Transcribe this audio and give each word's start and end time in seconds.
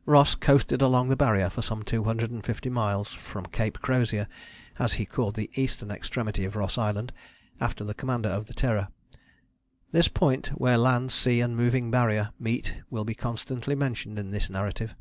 "Ross 0.14 0.34
coasted 0.34 0.82
along 0.82 1.08
the 1.10 1.14
Barrier 1.16 1.48
for 1.48 1.62
some 1.62 1.84
250 1.84 2.68
miles 2.68 3.12
from 3.12 3.46
Cape 3.46 3.80
Crozier, 3.80 4.26
as 4.80 4.94
he 4.94 5.06
called 5.06 5.36
the 5.36 5.48
eastern 5.54 5.92
extremity 5.92 6.44
of 6.44 6.56
Ross 6.56 6.76
Island, 6.76 7.12
after 7.60 7.84
the 7.84 7.94
commander 7.94 8.28
of 8.28 8.48
the 8.48 8.52
Terror. 8.52 8.88
This 9.92 10.08
point 10.08 10.48
where 10.58 10.76
land, 10.76 11.12
sea 11.12 11.40
and 11.40 11.56
moving 11.56 11.88
Barrier 11.92 12.32
meet 12.36 12.74
will 12.90 13.04
be 13.04 13.14
constantly 13.14 13.76
mentioned 13.76 14.18
in 14.18 14.32
this 14.32 14.50
narrative. 14.50 14.92